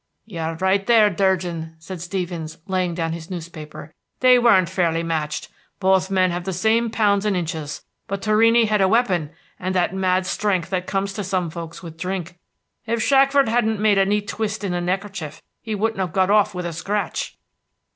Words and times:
"You 0.25 0.39
are 0.39 0.55
right 0.55 0.83
there, 0.87 1.11
Durgin," 1.11 1.75
said 1.77 2.01
Stevens, 2.01 2.57
laying 2.65 2.95
down 2.95 3.11
his 3.13 3.29
newspaper. 3.29 3.93
"They 4.21 4.39
weren't 4.39 4.67
fairly 4.67 5.03
matched. 5.03 5.49
Both 5.79 6.09
men 6.09 6.31
have 6.31 6.43
the 6.43 6.53
same 6.53 6.89
pounds 6.89 7.23
and 7.23 7.37
inches, 7.37 7.85
but 8.07 8.23
Torrini 8.23 8.65
had 8.65 8.81
a 8.81 8.87
weapon 8.87 9.29
and 9.59 9.75
that 9.75 9.93
mad 9.93 10.25
strength 10.25 10.71
that 10.71 10.87
comes 10.87 11.13
to 11.13 11.23
some 11.23 11.51
folks 11.51 11.83
with 11.83 11.99
drink. 11.99 12.39
If 12.87 13.03
Shackford 13.03 13.47
hadn't 13.47 13.79
made 13.79 13.99
a 13.99 14.05
neat 14.07 14.27
twist 14.27 14.65
on 14.65 14.71
the 14.71 14.81
neckerchief, 14.81 15.43
he 15.61 15.75
wouldn't 15.75 15.99
have 15.99 16.13
got 16.13 16.31
off 16.31 16.55
with 16.55 16.65
a 16.65 16.73
scratch." 16.73 17.37